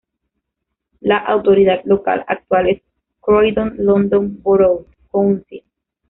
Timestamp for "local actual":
1.85-2.69